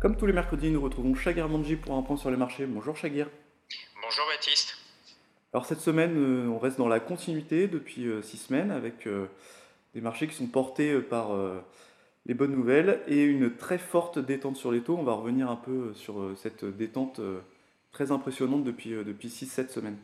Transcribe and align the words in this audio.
Comme 0.00 0.16
tous 0.16 0.26
les 0.26 0.32
mercredis, 0.32 0.70
nous 0.70 0.80
retrouvons 0.80 1.16
Shagir 1.16 1.48
Manji 1.48 1.74
pour 1.74 1.96
un 1.96 2.02
point 2.02 2.16
sur 2.16 2.30
les 2.30 2.36
marchés. 2.36 2.66
Bonjour 2.66 2.96
Shagir. 2.96 3.26
Bonjour 4.00 4.26
Baptiste. 4.28 4.78
Alors 5.52 5.66
cette 5.66 5.80
semaine, 5.80 6.14
euh, 6.16 6.46
on 6.46 6.60
reste 6.60 6.78
dans 6.78 6.86
la 6.86 7.00
continuité 7.00 7.66
depuis 7.66 8.06
euh, 8.06 8.22
six 8.22 8.36
semaines 8.36 8.70
avec 8.70 9.08
euh, 9.08 9.26
des 9.96 10.00
marchés 10.00 10.28
qui 10.28 10.36
sont 10.36 10.46
portés 10.46 11.00
par 11.00 11.30
les 12.26 12.34
bonnes 12.34 12.52
nouvelles 12.52 13.02
et 13.08 13.24
une 13.24 13.56
très 13.56 13.78
forte 13.78 14.20
détente 14.20 14.56
sur 14.56 14.70
les 14.70 14.82
taux. 14.82 14.96
On 14.96 15.02
va 15.02 15.14
revenir 15.14 15.50
un 15.50 15.56
peu 15.56 15.92
sur 15.94 16.32
cette 16.36 16.64
détente 16.64 17.20
très 17.90 18.12
impressionnante 18.12 18.62
depuis, 18.62 18.90
depuis 18.90 19.26
6-7 19.26 19.68
semaines. 19.68 19.98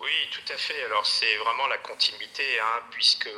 Oui, 0.00 0.10
tout 0.32 0.52
à 0.52 0.56
fait. 0.58 0.84
Alors 0.84 1.06
c'est 1.06 1.36
vraiment 1.36 1.66
la 1.68 1.78
continuité, 1.78 2.42
hein, 2.60 2.82
puisque 2.90 3.30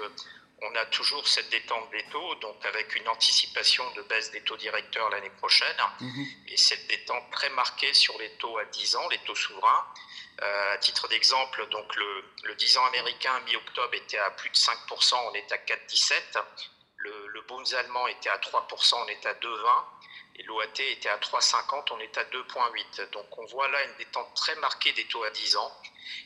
on 0.71 0.75
a 0.77 0.87
toujours 0.87 1.27
cette 1.27 1.51
détente 1.51 1.91
des 1.91 2.05
taux, 2.05 2.35
donc 2.37 2.65
avec 2.65 2.95
une 2.97 3.09
anticipation 3.09 3.85
de 3.93 4.03
baisse 4.03 4.31
des 4.31 4.43
taux 4.43 4.57
directeurs 4.57 5.11
l'année 5.11 5.31
prochaine, 5.31 5.77
mhm. 6.01 6.27
et 6.49 6.57
cette 6.57 6.87
détente 6.89 7.31
très 7.31 7.51
marquée 7.51 7.93
sur 7.93 8.19
les 8.19 8.31
taux 8.33 8.57
à 8.59 8.65
10 8.65 8.97
ans, 8.97 9.09
les 9.09 9.19
taux 9.19 9.35
souverains. 9.35 9.87
Euh, 10.43 10.75
à 10.75 10.79
titre 10.79 11.07
d'exemple, 11.09 11.69
donc 11.69 11.95
le, 11.95 12.25
le, 12.43 12.55
10 12.57 12.79
ans 12.79 12.87
américain 12.87 13.39
mi-octobre 13.47 13.95
était 13.95 14.19
à 14.19 14.31
plus 14.33 14.51
de 14.51 14.57
5%, 14.57 15.15
on 15.31 15.35
est 15.35 15.53
à 15.53 15.57
4,17. 15.59 16.43
Le, 16.97 17.29
le 17.29 17.45
allemand 17.77 18.09
était 18.09 18.31
à 18.31 18.39
3%, 18.39 18.95
on 18.97 19.09
est 19.09 19.27
à 19.27 19.35
2,20 19.35 19.85
l'OAT 20.43 20.79
était 20.79 21.09
à 21.09 21.19
3,50, 21.19 21.93
on 21.93 22.01
est 22.01 22.19
à 22.19 22.25
2,8. 22.25 23.11
Donc 23.11 23.39
on 23.39 23.47
voit 23.47 23.69
là 23.69 23.85
une 23.85 23.97
détente 23.97 24.35
très 24.35 24.57
marquée 24.57 24.93
des 24.93 25.07
taux 25.07 25.23
à 25.23 25.31
10 25.31 25.57
ans 25.57 25.73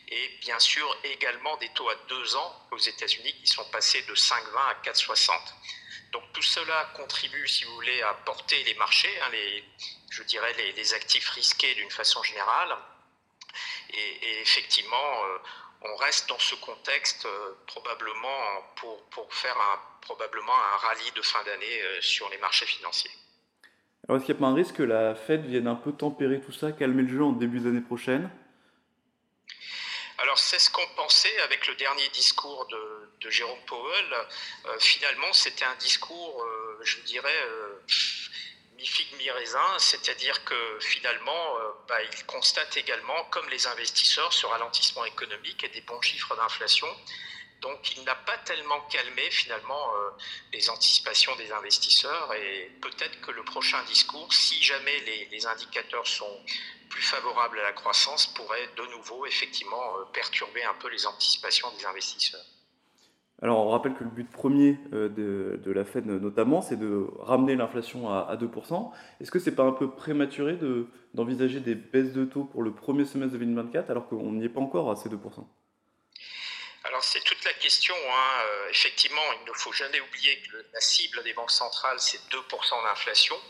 et 0.09 0.29
bien 0.41 0.59
sûr 0.59 0.97
également 1.05 1.57
des 1.59 1.69
taux 1.71 1.89
à 1.89 1.95
2 2.09 2.37
ans 2.37 2.67
aux 2.71 2.79
États-Unis 2.79 3.35
qui 3.41 3.47
sont 3.47 3.65
passés 3.71 4.03
de 4.03 4.15
5,20 4.15 4.57
à 4.57 4.75
4,60. 4.83 5.33
Donc 6.13 6.23
tout 6.33 6.43
cela 6.43 6.91
contribue, 6.97 7.47
si 7.47 7.65
vous 7.65 7.75
voulez, 7.75 8.01
à 8.03 8.15
porter 8.15 8.63
les 8.65 8.75
marchés, 8.75 9.21
hein, 9.21 9.29
les, 9.31 9.65
je 10.11 10.23
dirais 10.23 10.55
les, 10.55 10.95
actifs 10.95 11.29
risqués 11.31 11.75
d'une 11.75 11.91
façon 11.91 12.23
générale. 12.23 12.77
Et, 13.91 14.41
effectivement, 14.41 15.25
euh, 15.25 15.39
on 15.83 15.97
reste 15.97 16.29
dans 16.29 16.39
ce 16.39 16.55
contexte 16.57 17.27
euh, 17.27 17.55
probablement 17.67 18.63
pour, 18.77 19.03
pour 19.11 19.33
faire 19.35 19.59
un, 19.59 19.81
probablement 20.01 20.57
un 20.57 20.77
rallye 20.79 21.13
de 21.13 21.23
fin 21.23 21.43
d'année 21.45 21.83
euh, 21.83 22.01
sur 22.01 22.29
les 22.31 22.39
marchés 22.39 22.67
financiers. 22.67 23.11
Alors 24.09 24.17
est-ce 24.17 24.27
qu'il 24.27 24.35
n'y 24.35 24.39
a 24.39 24.41
pas 24.41 24.51
un 24.51 24.55
risque 24.55 24.77
que 24.77 24.83
la 24.83 25.15
Fed 25.15 25.45
vienne 25.45 25.67
un 25.67 25.75
peu 25.75 25.93
tempérer 25.93 26.41
tout 26.41 26.53
ça, 26.53 26.73
calmer 26.73 27.03
le 27.03 27.09
jeu 27.09 27.23
en 27.23 27.33
début 27.33 27.61
d'année 27.61 27.83
prochaine 27.83 28.31
alors 30.21 30.37
c'est 30.37 30.59
ce 30.59 30.69
qu'on 30.69 30.87
pensait 30.97 31.39
avec 31.43 31.69
le 31.69 31.77
dernier 31.77 32.09
discours 32.09 32.67
de, 32.67 33.31
Jérôme 33.31 33.61
Powell. 33.67 34.13
Euh, 34.67 34.79
finalement, 34.81 35.33
c'était 35.33 35.65
un 35.65 35.77
discours, 35.77 36.43
euh, 36.43 36.81
je 36.83 36.99
dirais, 37.03 37.41
euh, 37.47 37.81
mi-figue, 38.77 39.17
mi-raisin, 39.19 39.79
c'est-à-dire 39.79 40.43
que 40.45 40.79
finalement, 40.81 41.57
bah, 41.87 42.03
il 42.03 42.27
constate 42.27 42.77
également, 42.77 43.25
comme 43.31 43.49
les 43.49 43.69
investisseurs, 43.69 44.33
ce 44.33 44.47
ralentissement 44.47 45.05
économique 45.05 45.63
et 45.63 45.69
des 45.69 45.83
bons 45.83 46.01
chiffres 46.01 46.35
d'inflation. 46.35 46.89
Donc 47.61 47.97
il 47.97 48.05
n'a 48.05 48.15
pas 48.15 48.37
tellement 48.45 48.81
calmé 48.89 49.23
finalement 49.31 49.91
les 50.53 50.71
anticipations 50.71 51.35
des 51.37 51.51
investisseurs 51.51 52.33
et 52.35 52.71
peut-être 52.81 53.21
que 53.21 53.33
le 53.33 53.43
prochain 53.43 53.83
discours, 53.89 54.33
si 54.33 54.63
jamais 54.63 55.01
les 55.31 55.47
indicateurs 55.47 56.07
sont 56.07 56.39
plus 56.89 57.03
favorable 57.03 57.59
à 57.59 57.63
la 57.63 57.73
croissance 57.73 58.27
pourrait 58.27 58.69
de 58.77 58.97
nouveau 58.97 59.27
effectivement 59.27 59.77
euh, 59.77 60.05
perturber 60.13 60.63
un 60.65 60.75
peu 60.81 60.91
les 60.91 61.07
anticipations 61.07 61.69
des 61.79 61.87
investisseurs. 61.87 62.45
Alors 63.41 63.65
on 63.65 63.69
rappelle 63.71 63.95
que 63.95 64.03
le 64.03 64.11
but 64.11 64.29
premier 64.29 64.79
euh, 64.93 65.09
de, 65.09 65.71
la 65.71 65.85
Fed 65.85 66.07
notamment, 66.07 66.61
c'est 66.61 66.77
de 66.77 67.07
ramener 67.21 67.55
l'inflation 67.55 68.11
à, 68.11 68.37
2%. 68.37 68.91
Est-ce 69.21 69.31
que 69.31 69.39
c'est 69.39 69.55
pas 69.55 69.63
un 69.63 69.73
peu 69.73 69.91
prématuré 69.91 70.57
de, 70.57 70.89
d'envisager 71.15 71.61
des 71.61 71.77
baisses 71.77 72.13
de 72.13 72.25
taux 72.25 72.45
pour 72.45 72.63
le 72.63 72.73
premier 72.73 73.05
semestre 73.05 73.35
de 73.35 73.39
2024 73.39 73.91
alors 73.91 74.09
qu'on 74.09 74.33
n'y 74.33 74.45
est 74.45 74.49
pas 74.49 74.61
encore 74.61 74.91
à 74.91 74.97
ces 74.97 75.09
2% 75.09 75.15
alors 75.15 75.17
c'est 75.21 75.68
toute 77.39 77.45
la 77.45 77.55
question. 77.55 77.95
Hein. 77.95 78.43
Euh, 78.43 78.69
effectivement, 78.71 79.23
il 79.41 79.49
ne 79.49 79.53
faut 79.53 79.73
jamais 79.73 80.01
oublier 80.01 80.41
que 80.43 80.67
la 80.73 80.81
cible 80.81 81.23
des 81.23 81.33
banques 81.35 81.51
centrales, 81.51 82.01
c'est 82.01 82.21
2% 82.31 82.83
d'inflation. 82.83 83.41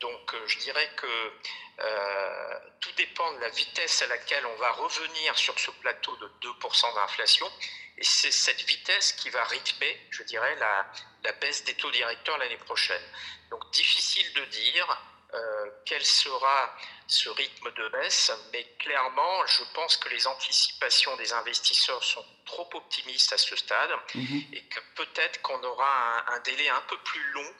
Donc 0.00 0.34
je 0.46 0.58
dirais 0.58 0.90
que 0.96 1.32
euh, 1.80 2.58
tout 2.80 2.92
dépend 2.92 3.32
de 3.32 3.38
la 3.38 3.48
vitesse 3.48 4.02
à 4.02 4.06
laquelle 4.06 4.44
on 4.44 4.56
va 4.56 4.72
revenir 4.72 5.38
sur 5.38 5.58
ce 5.58 5.70
plateau 5.70 6.14
de 6.16 6.30
2% 6.42 6.94
d'inflation. 6.94 7.50
Et 7.96 8.04
c'est 8.04 8.32
cette 8.32 8.62
vitesse 8.62 9.12
qui 9.12 9.30
va 9.30 9.42
rythmer, 9.44 10.06
je 10.10 10.22
dirais, 10.24 10.56
la 10.56 11.32
baisse 11.40 11.64
des 11.64 11.74
taux 11.74 11.90
directeurs 11.92 12.36
l'année 12.38 12.58
prochaine. 12.58 13.02
Donc 13.50 13.70
difficile 13.70 14.30
de 14.34 14.44
dire 14.46 15.00
euh, 15.34 15.70
quel 15.84 16.04
sera 16.04 16.74
ce 17.06 17.28
rythme 17.28 17.72
de 17.72 17.88
baisse, 17.88 18.32
mais 18.52 18.64
clairement, 18.78 19.46
je 19.46 19.62
pense 19.74 19.96
que 19.96 20.08
les 20.08 20.26
anticipations 20.26 21.16
des 21.16 21.32
investisseurs 21.32 22.02
sont 22.02 22.24
trop 22.44 22.68
optimistes 22.74 23.32
à 23.32 23.38
ce 23.38 23.56
stade 23.56 23.90
mhm. 24.14 24.42
et 24.52 24.62
que 24.62 24.80
peut-être 24.96 25.42
qu'on 25.42 25.62
aura 25.62 26.18
un, 26.18 26.36
un, 26.36 26.40
délai 26.40 26.68
un 26.68 26.82
peu 26.88 26.96
plus 26.98 27.32
long 27.32 27.50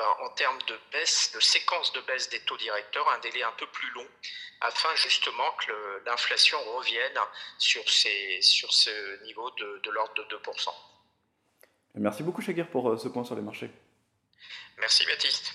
euh, 0.00 0.02
en 0.20 0.28
termes 0.30 0.60
de 0.66 0.78
baisse, 0.92 1.32
de 1.32 1.40
séquence 1.40 1.92
de 1.92 2.00
baisse 2.00 2.28
des 2.28 2.40
taux 2.40 2.56
directeurs, 2.56 3.08
un 3.10 3.18
délai 3.18 3.42
un 3.42 3.52
peu 3.52 3.66
plus 3.66 3.90
long, 3.92 4.06
afin 4.60 4.94
justement 4.96 5.50
que 5.64 6.02
l'inflation 6.04 6.58
revienne 6.76 7.18
sur, 7.58 7.88
ces, 7.88 8.42
sur 8.42 8.72
ce 8.72 9.22
niveau 9.24 9.50
de, 9.52 9.80
de 9.84 9.90
l'ordre 9.90 10.14
de 10.14 10.36
2%. 10.36 10.68
Merci 11.96 12.22
beaucoup, 12.24 12.42
Chagir, 12.42 12.68
pour 12.68 12.90
euh, 12.90 12.96
ce 12.96 13.08
point 13.08 13.24
sur 13.24 13.36
les 13.36 13.42
marchés. 13.42 13.70
Merci, 14.78 15.06
Baptiste. 15.06 15.54